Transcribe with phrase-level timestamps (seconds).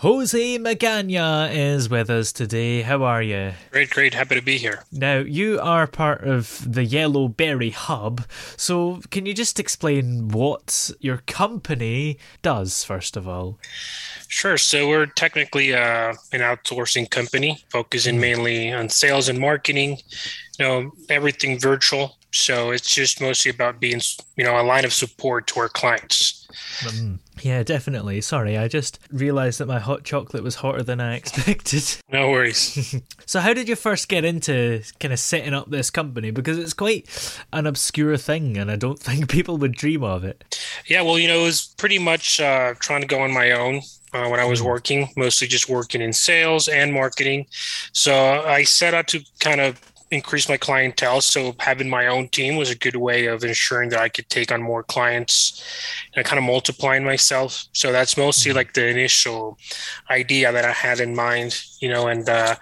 [0.00, 2.82] Jose Magana is with us today.
[2.82, 3.54] How are you?
[3.72, 4.14] Great, great.
[4.14, 4.84] Happy to be here.
[4.92, 8.24] Now, you are part of the Yellowberry Hub,
[8.56, 13.58] so can you just explain what your company does, first of all?
[14.28, 14.56] Sure.
[14.56, 19.98] So we're technically uh, an outsourcing company focusing mainly on sales and marketing,
[20.60, 22.17] you know, everything virtual.
[22.32, 24.00] So it's just mostly about being,
[24.36, 26.46] you know, a line of support to our clients.
[26.80, 28.20] Mm, yeah, definitely.
[28.20, 31.84] Sorry, I just realised that my hot chocolate was hotter than I expected.
[32.12, 32.94] No worries.
[33.26, 36.30] so, how did you first get into kind of setting up this company?
[36.30, 37.06] Because it's quite
[37.52, 40.58] an obscure thing, and I don't think people would dream of it.
[40.86, 43.80] yeah, well, you know, it was pretty much uh, trying to go on my own.
[44.14, 47.44] Uh, when I was working, mostly just working in sales and marketing.
[47.92, 49.78] So I set out to kind of
[50.10, 51.20] increase my clientele.
[51.20, 54.50] So having my own team was a good way of ensuring that I could take
[54.50, 55.62] on more clients
[56.14, 57.64] and kind of multiplying myself.
[57.72, 59.58] So that's mostly like the initial
[60.10, 62.56] idea that I had in mind, you know, and uh,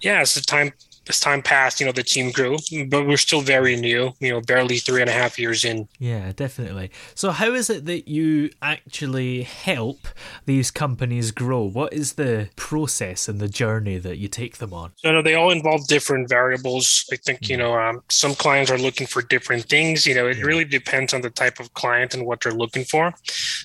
[0.00, 0.72] yeah, as the time
[1.08, 2.56] as time passed, you know, the team grew,
[2.88, 5.88] but we're still very new, you know, barely three and a half years in.
[5.98, 6.90] Yeah, definitely.
[7.14, 10.08] So, how is it that you actually help
[10.46, 11.62] these companies grow?
[11.62, 14.92] What is the process and the journey that you take them on?
[14.96, 17.04] So, you know, they all involve different variables.
[17.12, 20.06] I think, you know, um, some clients are looking for different things.
[20.06, 23.14] You know, it really depends on the type of client and what they're looking for.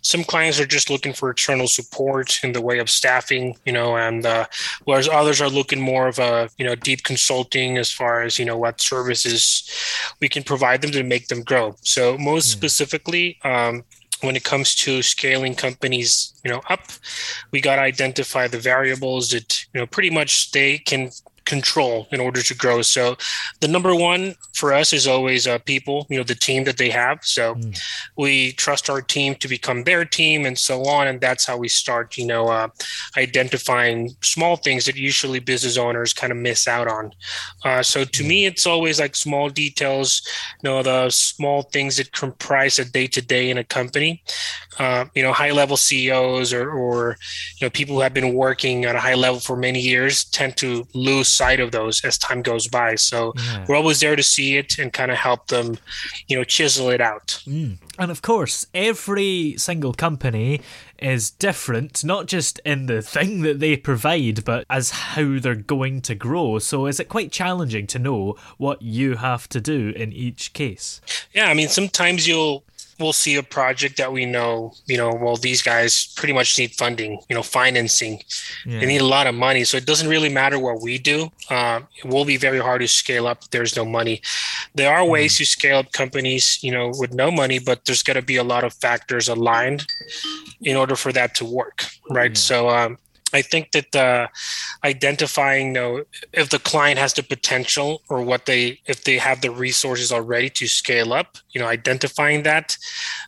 [0.03, 3.97] Some clients are just looking for external support in the way of staffing, you know,
[3.97, 4.45] and uh,
[4.83, 8.45] whereas others are looking more of a, you know, deep consulting as far as, you
[8.45, 9.69] know, what services
[10.19, 11.75] we can provide them to make them grow.
[11.81, 13.83] So, most specifically, um,
[14.21, 16.83] when it comes to scaling companies you know up
[17.51, 21.09] we got to identify the variables that you know pretty much they can
[21.45, 22.81] control in order to grow.
[22.81, 23.15] So
[23.59, 26.89] the number one for us is always uh, people you know the team that they
[26.89, 27.19] have.
[27.23, 27.77] So Mm.
[28.17, 31.07] we trust our team to become their team and so on.
[31.07, 32.67] And that's how we start you know uh,
[33.17, 37.11] identifying small things that usually business owners kind of miss out on.
[37.63, 40.21] Uh, so to me it's always like small details
[40.61, 44.23] you know the small things that comprise a day to day in a company.
[44.79, 47.15] Uh, you know high level ceos or, or
[47.57, 50.57] you know people who have been working at a high level for many years tend
[50.57, 53.65] to lose sight of those as time goes by so Yeah.
[53.67, 55.77] we're always there to see it and kind of help them
[56.27, 57.77] you know chisel it out Mm.
[57.99, 60.61] And of course, every single company
[60.97, 66.01] is different, not just in the thing that they provide, but as how they're going
[66.03, 66.57] to grow.
[66.57, 71.01] So, is it quite challenging to know what you have to do in each case?
[71.33, 72.63] yeah i mean sometimes you'll
[72.99, 76.71] we'll see a project that we know you know well these guys pretty much need
[76.71, 78.21] funding you know financing.
[78.65, 81.31] They need a lot of money so it doesn't really matter what we do.
[81.49, 84.21] Uh, it will be very hard to scale up there's no money.
[84.75, 88.13] There are ways to scale up companies you know with no money but there's got
[88.13, 89.85] to be a lot of factors aligned
[90.61, 92.37] in order for that to work right?
[92.37, 92.97] So um,
[93.33, 94.27] I think that uh,
[94.83, 96.03] identifying, you know,
[96.33, 100.49] if the client has the potential or what they, if they have the resources already
[100.51, 102.77] to scale up, you know, identifying that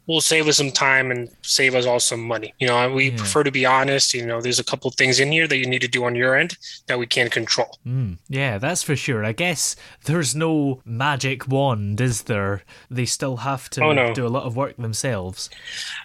[0.07, 2.53] will save us some time and save us all some money.
[2.59, 3.17] You know, we Yeah.
[3.17, 4.13] prefer to be honest.
[4.13, 6.35] You know, there's a couple things in here that you need to do on your
[6.35, 6.57] end
[6.87, 7.77] that we can't control.
[7.85, 9.23] Mm, yeah, that's for sure.
[9.25, 9.75] I guess
[10.05, 12.63] there's no magic wand, is there?
[12.89, 14.13] They still have to Oh, no.
[14.13, 15.49] do a lot of work themselves.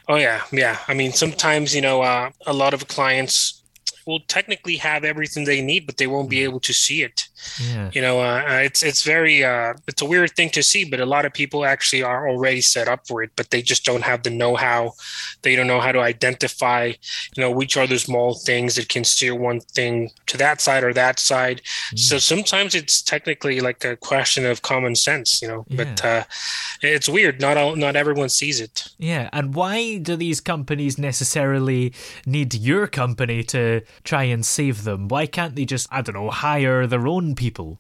[0.08, 0.78] Oh yeah, yeah.
[0.88, 3.59] I mean, sometimes you know, uh, a lot of clients
[4.06, 7.28] will technically have everything they need, but they won't be able to see it.
[7.60, 7.90] Yeah.
[7.92, 11.00] You know, uh, uh, it's it's very uh, it's a weird thing to see, but
[11.00, 14.02] a lot of people actually are already set up for it, but they just don't
[14.02, 14.92] have the know-how.
[15.42, 16.92] They don't know how to identify,
[17.36, 20.84] you know, which are the small things that can steer one thing to that side
[20.84, 21.62] or that side.
[21.94, 21.98] Mm.
[21.98, 25.64] So sometimes it's technically like a question of common sense, you know.
[25.68, 25.76] Yeah.
[25.76, 26.24] But uh,
[26.82, 27.40] it's weird.
[27.40, 28.88] Not all, not everyone sees it.
[28.98, 31.92] Yeah, and why do these companies necessarily
[32.26, 35.08] need your company to try and save them?
[35.08, 37.78] Why can't they just I don't know hire their own people?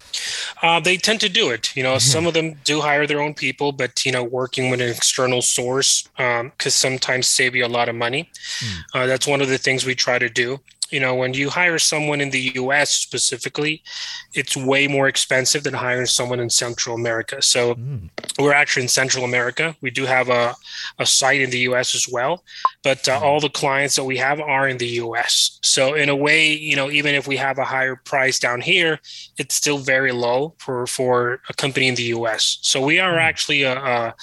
[0.62, 1.74] Uh, they tend to do it.
[1.76, 4.80] You know, some of them do hire their own people, but you know, working with
[4.80, 8.30] an external source um, could sometimes save you a lot of money.
[8.58, 8.82] Mm.
[8.94, 10.60] Uh, that's one of the things we try to do
[10.90, 13.82] you know when you hire someone in the us specifically
[14.32, 17.42] it's way more expensive than hiring someone in central america.
[17.42, 18.08] So mm.
[18.38, 19.76] we're actually in central america.
[19.80, 20.54] We do have a,
[20.98, 22.44] a site in the us as well
[22.82, 26.16] but uh, all the clients that we have are in the us so in a
[26.16, 28.98] way you know even if we have a higher price down here
[29.38, 33.20] it's still very low for for a company in the us so we are mm.
[33.20, 34.14] actually a, a,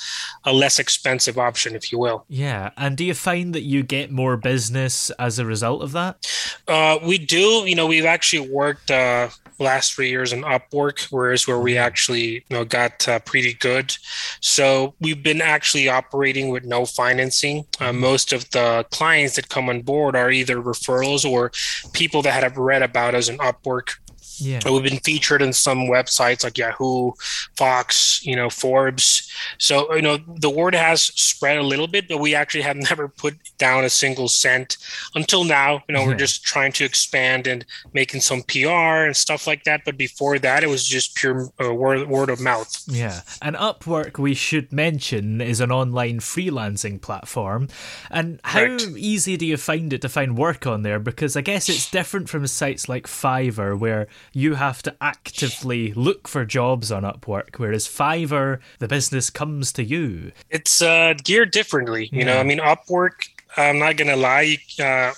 [0.46, 2.26] a less expensive option if you will.
[2.28, 2.72] Yeah.
[2.78, 6.26] And do you find that you get more business as a result of that
[6.68, 7.64] uh, we do.
[7.66, 11.84] You know, we've actually worked uh, last three years in Upwork, whereas where we mm-hmm.
[11.84, 13.96] actually you know got uh, pretty good.
[14.42, 17.60] So we've been actually operating with no financing.
[17.80, 18.00] Uh, mm-hmm.
[18.00, 21.52] most of the clients that come on board are either referrals or
[21.94, 23.96] people that have read about us in Upwork
[24.40, 24.60] yeah.
[24.66, 27.12] We've been featured in some websites like Yahoo,
[27.56, 29.32] Fox, you know, Forbes.
[29.58, 33.08] So, you know, the word has spread a little bit, but we actually have never
[33.08, 34.78] put down a single cent
[35.16, 35.84] until now.
[35.88, 36.08] You know, yeah.
[36.08, 39.82] we're just trying to expand and making some PR and stuff like that.
[39.86, 42.84] But before that, it was just pure uh, word, word of mouth.
[42.88, 43.22] Yeah.
[43.42, 47.70] And Upwork, we should mention, is an online freelancing platform.
[48.12, 48.88] And how Correct.
[48.98, 51.00] easy do you find it to find work on there?
[51.00, 56.28] Because I guess it's different from sites like Fiverr, where you have to actively look
[56.28, 60.32] for jobs on Upwork, whereas Fiverr, the business comes to you.
[60.50, 62.10] It's uh, geared differently.
[62.12, 62.26] You yeah.
[62.26, 64.58] know, I mean, Upwork, I'm not going to lie.
[64.80, 65.14] Uh,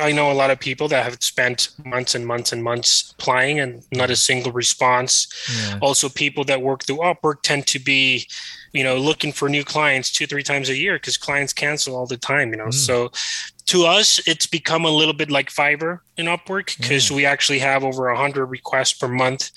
[0.00, 3.60] I know a lot of people that have spent months and months and months applying
[3.60, 5.28] and not a single response.
[5.68, 5.78] Yeah.
[5.82, 8.26] Also, people that work through Upwork tend to be,
[8.72, 12.06] you know, looking for new clients two, three times a year because clients cancel all
[12.06, 12.66] the time, you know.
[12.66, 12.74] Mm.
[12.74, 13.12] So
[13.66, 17.16] to us, it's become a little bit like Fiverr in Upwork because mm.
[17.16, 19.50] we actually have over 100 requests per month.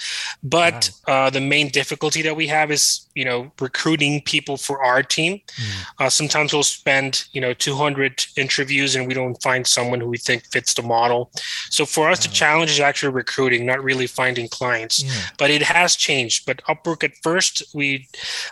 [0.44, 1.28] But wow.
[1.28, 5.42] uh, the main difficulty that we have is, you know, recruiting people for our team.
[5.56, 5.86] Mm.
[6.00, 10.18] Uh, sometimes we'll spend, you know, 200 interviews and we don't find someone who we
[10.18, 11.32] think fits the model.
[11.70, 12.30] So for us, wow.
[12.30, 15.04] the challenge is actually recruiting, not really finding clients.
[15.04, 15.12] Yeah.
[15.38, 16.46] But it has changed.
[16.46, 18.08] But Upwork at first, we,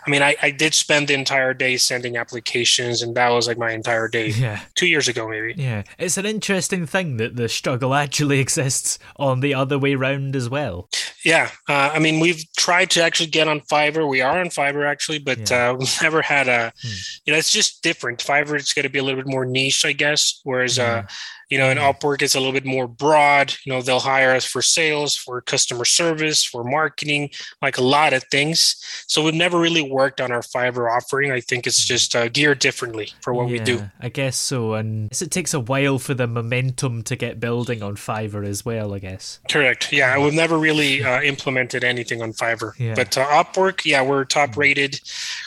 [0.06, 3.58] I mean, I, I did spend the entire day sending applications and that was like
[3.58, 4.60] my entire day yeah.
[4.74, 5.54] two years ago, maybe.
[5.56, 10.36] Yeah, it's an interesting thing that the struggle actually exists on the other way round
[10.36, 10.88] as well.
[11.24, 14.08] Yeah, uh, I mean, we've tried to actually get on Fiverr.
[14.08, 15.70] We are on Fiverr actually, but yeah.
[15.70, 16.72] uh, we've never had a.
[16.82, 16.88] Hmm.
[17.24, 18.20] You know, it's just different.
[18.20, 20.40] Fiverr is going to be a little bit more niche, I guess.
[20.44, 20.88] Whereas, uh, yeah.
[20.88, 21.06] uh,
[21.48, 23.54] you know, in Upwork, is a little bit more broad.
[23.64, 27.30] You know, they'll hire us for sales, for customer service, for marketing,
[27.62, 28.76] like a lot of things.
[29.06, 31.30] So we've never really worked on our Fiverr offering.
[31.30, 33.90] I think it's just uh, geared differently for what yeah, we do.
[34.00, 34.74] I guess so.
[34.74, 38.94] And it takes a while for the momentum to get building on Fiverr as well,
[38.94, 39.40] I guess.
[39.48, 39.92] Correct.
[39.92, 40.18] Yeah.
[40.18, 42.72] We've never really uh, implemented anything on Fiverr.
[42.78, 42.94] Yeah.
[42.94, 44.56] But uh, Upwork, yeah, we're top mm.
[44.56, 45.00] rated.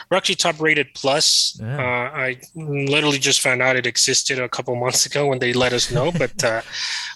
[0.10, 1.60] We're actually top rated plus.
[1.62, 1.78] Yeah.
[1.78, 5.74] Uh, I literally just found out it existed a couple months ago when they let
[5.74, 6.12] us know.
[6.12, 6.62] But uh,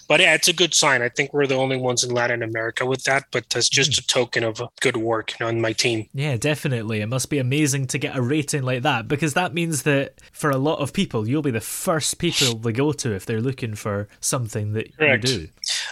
[0.08, 1.02] but yeah, it's a good sign.
[1.02, 3.24] I think we're the only ones in Latin America with that.
[3.30, 3.98] But that's just mm.
[3.98, 6.08] a token of good work on my team.
[6.14, 7.00] Yeah, definitely.
[7.00, 10.50] It must be amazing to get a rating like that because that means that for
[10.50, 13.74] a lot of people, you'll be the first people they go to if they're looking
[13.74, 15.28] for something that Correct.
[15.28, 15.48] you do.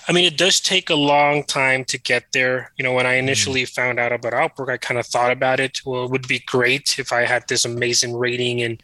[0.08, 2.72] I mean, it does take a long time to get there.
[2.76, 3.20] You know, when I mm.
[3.20, 3.68] initially mm.
[3.68, 5.80] found out about Upwork, I kind of thought about it.
[5.84, 8.82] Well, it would be great if I had this amazing rating, and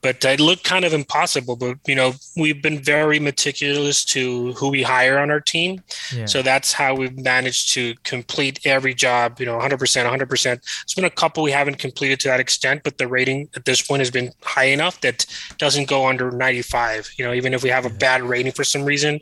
[0.00, 1.56] but it looked kind of impossible.
[1.56, 5.82] But you know, we've been very meticulous to who we hire on our team,
[6.14, 6.26] yeah.
[6.26, 9.40] so that's how we've managed to complete every job.
[9.40, 10.44] You know, 100%, 100%.
[10.44, 13.82] There's been a couple we haven't completed to that extent, but the rating at this
[13.82, 15.26] point has been high enough that
[15.58, 17.10] doesn't go under 95.
[17.18, 19.20] You know, even if we have a bad rating for some reason,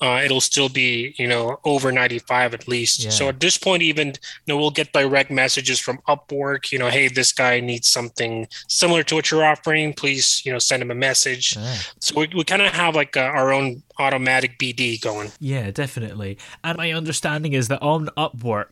[0.00, 3.04] uh, it'll still be you know over 95 at least.
[3.04, 3.10] Yeah.
[3.10, 4.14] So at this point, even you
[4.48, 6.72] know we'll get direct messages from Upwork.
[6.72, 9.92] You know, hey, this guy needs something similar to what you're offering.
[9.94, 11.56] Please, you know, send him a message.
[12.00, 15.30] So we, we kind of have like a, uh, our own automatic BD going.
[15.40, 16.38] Yeah, definitely.
[16.62, 18.66] And my understanding is that on Upwork.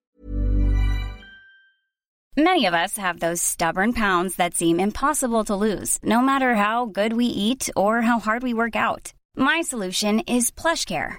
[2.36, 6.86] Many of us have those stubborn pounds that seem impossible to lose, no matter how
[6.86, 9.12] good we eat or how hard we work out.
[9.36, 11.18] My solution is PlushCare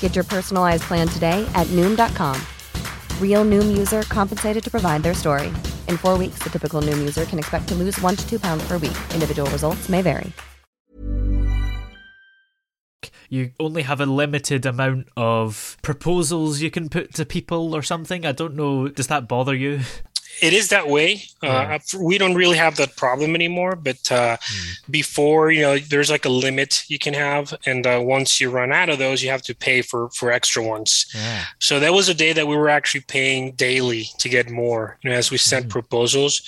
[0.00, 2.40] Get your personalized plan today at Noom.com.
[3.20, 5.48] Real Noom user compensated to provide their story.
[5.86, 8.66] In four weeks, the typical Noom user can expect to lose one to two pounds
[8.66, 8.96] per week.
[9.12, 10.32] Individual results may vary.
[13.28, 18.24] You only have a limited amount of proposals you can put to people or something.
[18.24, 18.88] I don't know.
[18.88, 19.80] Does that bother you?
[20.40, 21.22] it is that way.
[21.42, 23.76] Uh, we don't really have that problem anymore.
[23.76, 24.36] But uh,
[24.90, 28.72] before, you know, there's like a limit you can have, and uh, once you run
[28.72, 31.06] out of those, you have to pay for for extra ones.
[31.14, 31.44] Yeah.
[31.58, 35.10] So that was a day that we were actually paying daily to get more, you
[35.10, 36.42] know, as we sent proposals.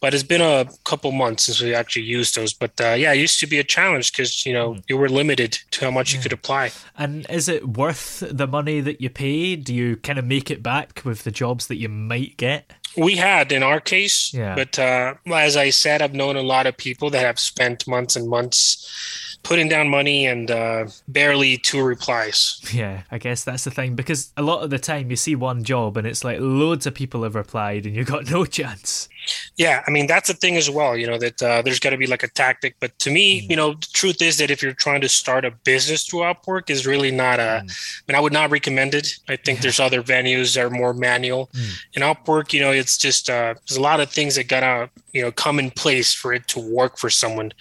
[0.00, 2.52] But it's been a couple months since we actually used those.
[2.52, 5.58] But uh, yeah, it used to be a challenge because you know you were limited
[5.72, 6.72] to how much you could apply.
[6.96, 9.56] And is it worth the money that you pay?
[9.56, 12.72] Do you kind of make it back with the jobs that you might get?
[12.96, 14.54] We had in our case, Yeah.
[14.54, 18.16] but uh, as I said, I've known a lot of people that have spent months
[18.16, 22.60] and months putting down money and uh, barely two replies.
[22.72, 25.64] Yeah, I guess that's the thing because a lot of the time you see one
[25.64, 29.08] job and it's like loads of people have replied and you got no chance.
[29.56, 30.96] Yeah, I mean that's the thing as well.
[30.96, 32.76] You know that uh, there's got to be like a tactic.
[32.80, 35.50] But to me, you know, the truth is that if you're trying to start a
[35.50, 37.62] business through Upwork, is really not a.
[37.62, 37.62] I
[38.08, 39.08] mean, I would not recommend it.
[39.28, 41.50] I think there's other venues that are more manual.
[41.94, 45.22] In Upwork, you know, it's just uh, there's a lot of things that gotta you
[45.22, 47.52] know come in place for it to work for someone.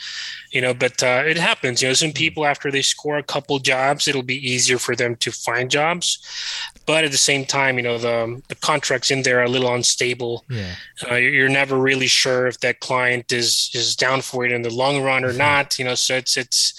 [0.52, 1.82] You know, but uh, it happens.
[1.82, 5.16] You know, some people after they score a couple jobs, it'll be easier for them
[5.18, 6.20] to find jobs.
[6.86, 9.74] But at the same time, you know, the the contracts in there are a little
[9.74, 10.76] unstable Yeah.
[11.10, 14.64] uh, you're you're never really sure if that client is is down for it in
[14.64, 16.74] the long run or not you know so it's it's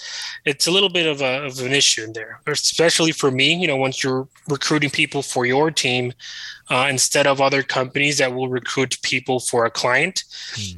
[0.45, 3.67] it's a little bit of a of an issue in there especially for me you
[3.67, 6.13] know once you're recruiting people for your team
[6.69, 10.23] uh, instead of other companies that will recruit people for a client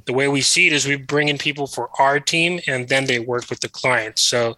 [0.05, 3.05] the way we see it is we bring in people for our team and then
[3.05, 4.19] they work with the client.
[4.19, 4.57] So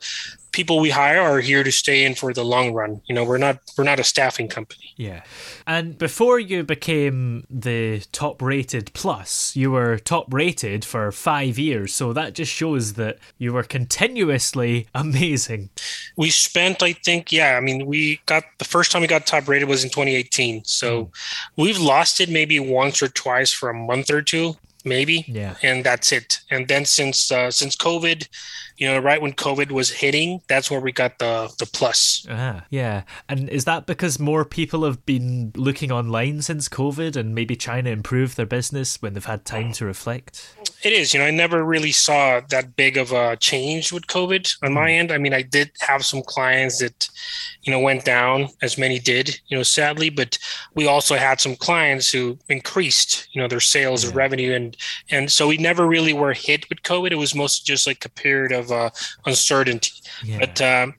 [0.51, 3.37] people we hire are here to stay in for the long run you know we're
[3.37, 5.23] not we're not a staffing company Yeah.
[5.65, 11.93] And before you became the top rated plus, you were top rated for five years.
[11.93, 15.69] So that just shows that you were continuously amazing.
[16.17, 19.47] we spent i think yeah i mean we got the first time we got top
[19.47, 21.61] rated was in 2018 so hmm.
[21.61, 24.55] we've lost it maybe once or twice for a month or two
[24.89, 25.55] maybe Yeah.
[25.63, 28.27] and that's it and then since uh, since covid
[28.77, 32.65] you know right when covid was hitting that's where we got the the plus Ah,
[32.69, 33.03] yeah.
[33.27, 37.85] And is that because more people have been looking online since COVID and maybe trying
[37.85, 40.55] to improve their business when they've had time to reflect?
[40.81, 41.13] It is.
[41.13, 44.91] You know, I never really saw that big of a change with COVID on my
[44.91, 45.11] end.
[45.11, 47.09] I mean, I did have some clients that,
[47.63, 50.37] you know, went down as many did, you know, sadly, but
[50.75, 54.53] we also had some clients who increased, you know, their sales and revenue.
[54.53, 54.77] And,
[55.11, 57.11] and so we never really were hit with COVID.
[57.11, 58.89] It was mostly just like a period of uh,
[59.25, 59.91] uncertainty.
[60.23, 60.39] Yeah.
[60.39, 60.95] But, um,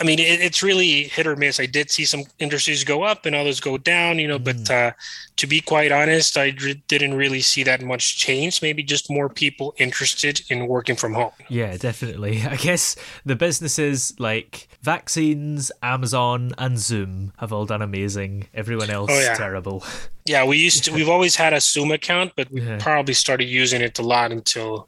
[0.00, 1.60] I mean, it, it's really hit or miss.
[1.60, 4.92] I did see some industries go up and others go down, you know, but uh,
[5.36, 8.62] to be quite honest, I didn't really see that much change.
[8.62, 11.32] Maybe just more people interested in working from home.
[11.48, 12.42] Yeah, definitely.
[12.48, 18.48] I guess the businesses like vaccines, Amazon, and Zoom have all done amazing.
[18.54, 19.34] Everyone else, oh, yeah.
[19.34, 19.84] terrible.
[20.26, 20.92] Yeah, we used to.
[20.92, 22.78] We've always had a Zoom account, but we yeah.
[22.78, 24.86] probably started using it a lot until,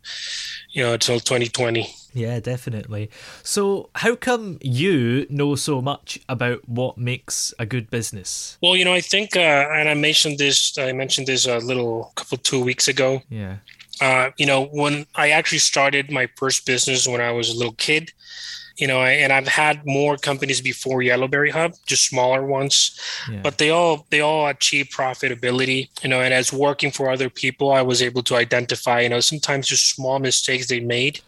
[0.71, 1.92] you know, until 2020.
[2.12, 3.11] Yeah, definitely.
[3.42, 8.59] So, how come you know so much about what makes a good business?
[8.62, 10.76] Well, you know, I think, uh, and I mentioned this.
[10.76, 13.23] I mentioned this a little couple two weeks ago.
[13.31, 13.57] Yeah.
[14.00, 17.75] Uh, you know, when I actually started my first business when I was a little
[17.75, 18.12] kid,
[18.76, 22.99] you know, and I've had more companies before Yellowberry Hub, just smaller ones,
[23.31, 23.41] yeah.
[23.43, 26.21] but they all they all achieve profitability, you know.
[26.21, 29.95] And as working for other people, I was able to identify, you know, sometimes just
[29.95, 31.21] small mistakes they made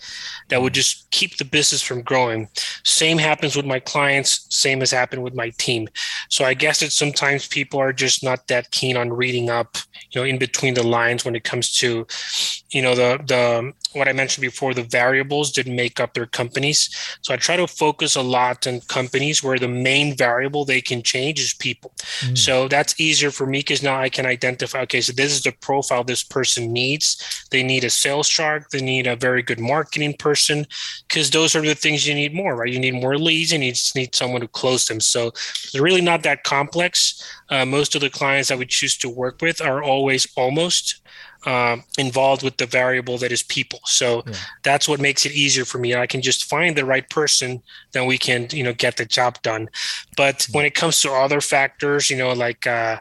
[0.49, 2.49] that would just keep the business from growing.
[2.85, 5.89] Same happens with my clients, same has happened with my team.
[6.29, 9.77] So I guess that sometimes people are just not that keen on reading up,
[10.11, 12.07] you know, in between the lines when it comes to,
[12.75, 16.90] you know, the the what I mentioned before, the variables that make up their companies.
[17.23, 21.00] So I try to focus a lot on companies where the main variable they can
[21.02, 21.93] change is people.
[22.21, 22.37] Mm.
[22.37, 25.52] So that's easier for me because now I can identify, okay, so this is the
[25.52, 27.47] profile this person needs.
[27.52, 30.66] They need a sales chart, they need a very good marketing person,
[31.07, 32.73] because those are the things you need more, right?
[32.73, 35.00] You need more leads and you just need someone to close them.
[35.00, 35.33] So
[35.73, 37.23] they're really not that complex.
[37.50, 41.00] Uh, most of the clients that we choose to work with are always almost
[41.47, 43.81] uh, involved with the variable that is people.
[43.85, 44.35] So yeah.
[44.63, 45.95] that's what makes it easier for me.
[45.95, 47.63] I can just find the right person,
[47.95, 49.71] then we can, you know, get the job done.
[50.17, 50.53] But mm-hmm.
[50.53, 52.99] when it comes to other factors, you know, like, uh,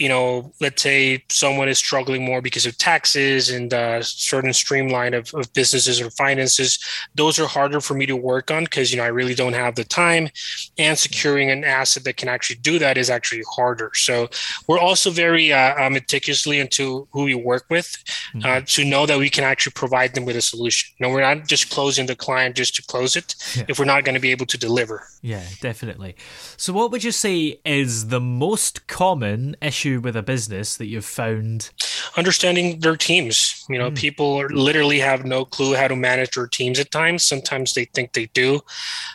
[0.00, 5.12] you know, let's say someone is struggling more because of taxes and uh, certain streamline
[5.12, 6.78] of, of businesses or finances,
[7.14, 9.74] those are harder for me to work on because, you know, I really don't have
[9.74, 10.30] the time
[10.78, 13.90] and securing an asset that can actually do that is actually harder.
[13.94, 14.30] So
[14.66, 17.94] we're also very uh, uh meticulously into who we work with
[18.34, 18.64] uh, mm-hmm.
[18.64, 20.94] to know that we can actually provide them with a solution.
[20.98, 23.64] You know, we're not just closing the client just to close it yeah.
[23.68, 25.06] if we're not going to be able to deliver.
[25.22, 26.16] Yeah, definitely.
[26.56, 31.04] So what would you say is the most common issue with a business that you've
[31.04, 31.70] found?
[32.16, 33.64] Understanding their teams.
[33.68, 33.96] You know, mm.
[33.96, 37.22] people literally have no clue how to manage their teams at times.
[37.22, 38.60] Sometimes they think they do,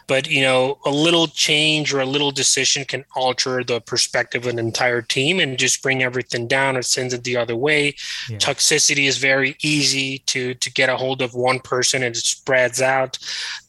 [0.07, 4.49] but you know, a little change or a little decision can alter the perspective of
[4.49, 7.95] an entire team and just bring everything down or sends it the other way.
[8.29, 8.37] Yeah.
[8.37, 12.81] Toxicity is very easy to to get a hold of one person and it spreads
[12.81, 13.17] out.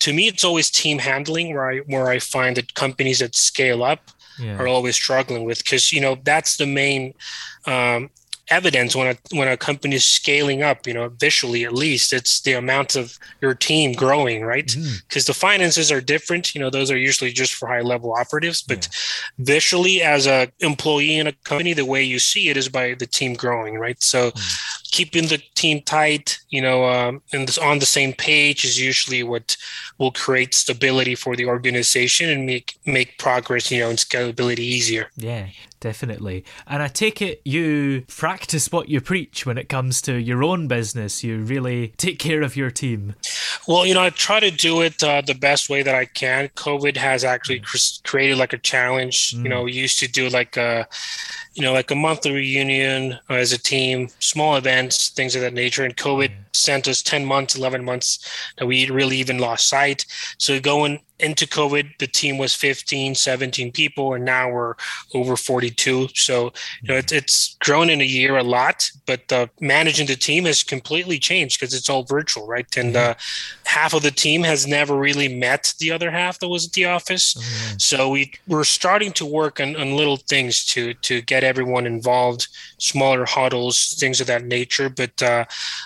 [0.00, 3.82] To me, it's always team handling where I where I find that companies that scale
[3.82, 4.56] up yeah.
[4.58, 7.14] are always struggling with because you know that's the main
[7.66, 8.10] um,
[8.50, 12.40] evidence when a when a company is scaling up you know visually at least it's
[12.42, 15.26] the amount of your team growing right because mm.
[15.26, 18.86] the finances are different you know those are usually just for high level operatives but
[18.86, 19.44] yeah.
[19.44, 23.06] visually as a employee in a company the way you see it is by the
[23.06, 27.86] team growing right so mm keeping the team tight, you know, um, and on the
[27.86, 29.56] same page is usually what
[29.98, 35.10] will create stability for the organization and make make progress, you know, and scalability easier.
[35.16, 35.48] Yeah,
[35.86, 36.44] definitely.
[36.66, 40.66] And I take it you practice what you preach when it comes to your own
[40.66, 41.22] business.
[41.22, 43.14] You really take care of your team.
[43.68, 46.48] Well, you know, I try to do it uh, the best way that I can.
[46.56, 48.02] COVID has actually mm.
[48.02, 49.30] created like a challenge.
[49.30, 49.44] Mm.
[49.44, 50.88] You know, we used to do like a
[51.54, 55.84] you know, like a monthly reunion as a team, small events, things of that nature.
[55.84, 60.04] And COVID sent us 10 months, 11 months that we really even lost sight.
[60.36, 64.74] So going into COVID, the team was 15, 17 people, and now we're
[65.14, 66.08] over 42.
[66.14, 66.52] So,
[66.82, 70.44] you know, it's, it's grown in a year a lot, but uh, managing the team
[70.44, 72.76] has completely changed because it's all virtual, right?
[72.76, 73.10] And mm-hmm.
[73.12, 73.14] uh,
[73.64, 76.84] half of the team has never really met the other half that was at the
[76.84, 77.34] office.
[77.34, 77.78] Mm-hmm.
[77.78, 82.48] So we we're starting to work on, on little things to to get everyone involved,
[82.78, 84.88] smaller huddles, things of that nature.
[84.88, 85.44] But uh,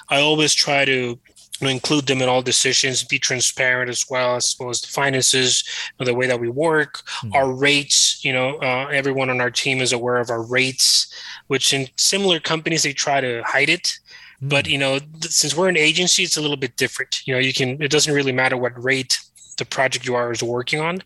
[0.09, 1.19] I always try to
[1.69, 5.65] include them in all decisions, be transparent as well as well as the finances,
[5.99, 7.35] the way that we work, mm-hmm.
[7.35, 8.25] our rates.
[8.25, 11.13] You know, uh, everyone on our team is aware of our rates,
[11.49, 13.85] which in similar companies they try to hide it.
[13.85, 14.49] Mm-hmm.
[14.49, 17.27] But you know, th- since we're an agency, it's a little bit different.
[17.27, 19.19] You know, you can it doesn't really matter what rate
[19.61, 21.03] the project you are is working on.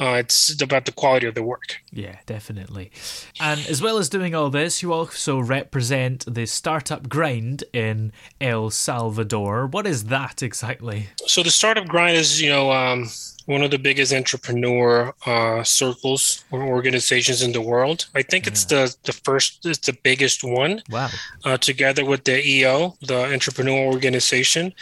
[0.00, 1.76] Uh, it's about the quality of the work.
[1.92, 2.90] Yeah, definitely.
[3.38, 8.70] And as well as doing all this, you also represent the startup grind in El
[8.70, 9.66] Salvador.
[9.66, 11.08] What is that exactly?
[11.26, 13.10] So the startup grind is, you know, um,
[13.48, 18.06] one of the biggest entrepreneur uh, circles or organizations in the world.
[18.14, 18.52] I think yeah.
[18.52, 20.82] it's the the first, it's the biggest one.
[20.90, 21.08] Wow!
[21.44, 24.74] Uh, together with the EO, the entrepreneur organization.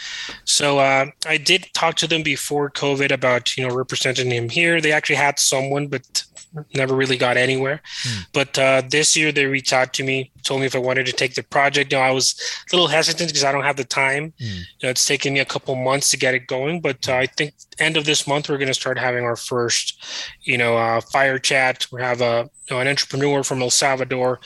[0.43, 4.81] So uh, I did talk to them before COVID about you know representing him here.
[4.81, 6.25] They actually had someone, but
[6.73, 7.81] never really got anywhere.
[8.03, 8.27] Mm.
[8.33, 11.13] But uh, this year they reached out to me, told me if I wanted to
[11.13, 11.91] take the project.
[11.91, 12.39] You know, I was
[12.71, 14.33] a little hesitant because I don't have the time.
[14.39, 14.57] Mm.
[14.57, 17.25] You know, it's taken me a couple months to get it going, but uh, I
[17.25, 20.03] think end of this month we're going to start having our first,
[20.41, 21.87] you know, uh, fire chat.
[21.91, 24.39] We have a you know, an entrepreneur from El Salvador,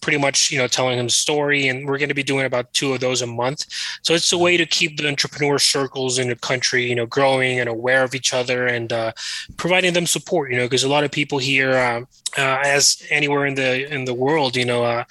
[0.00, 2.92] pretty much you know telling him story, and we're going to be doing about two
[2.92, 3.66] of those a month.
[4.02, 7.60] So it's a way to keep the entrepreneur circles in the country, you know, growing
[7.60, 9.12] and aware of each other, and uh,
[9.56, 10.50] providing them support.
[10.50, 12.02] You know, because a lot of people here, uh,
[12.38, 15.04] uh, as anywhere in the in the world, you know, uh,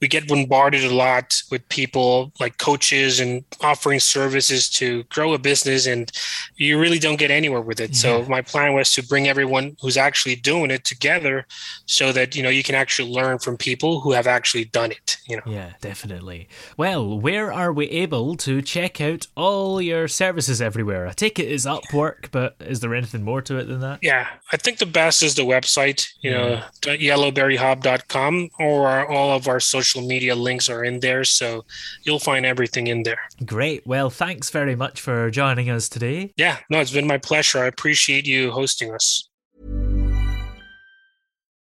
[0.00, 5.38] we get bombarded a lot with people like coaches and offering services to grow a
[5.38, 6.12] business, and
[6.56, 7.96] you really don't get anywhere with it.
[7.96, 11.46] So my plan was to bring everyone who's actually doing it together,
[11.86, 15.16] so that you know you can actually learn from people who have actually done it.
[15.26, 15.42] You know.
[15.46, 16.48] Yeah, definitely.
[16.76, 21.06] Well, where are we able to check out all your services everywhere?
[21.06, 24.00] I take it is Upwork, but is there anything more to it than that?
[24.02, 26.06] Yeah, I think the best is the website.
[26.20, 31.24] You know yellowberryhub.com or all of our social media links are in there.
[31.24, 31.64] So
[32.04, 33.20] you'll find everything in there.
[33.44, 33.86] Great.
[33.86, 36.32] Well, thanks very much for joining us today.
[36.36, 37.58] Yeah, no, it's been my pleasure.
[37.60, 39.28] I appreciate you hosting us.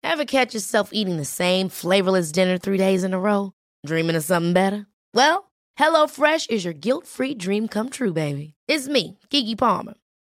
[0.03, 3.53] Ever catch yourself eating the same flavorless dinner three days in a row?
[3.85, 4.87] Dreaming of something better?
[5.13, 8.55] Well, HelloFresh is your guilt free dream come true, baby.
[8.67, 9.95] It's me, Keke Palmer.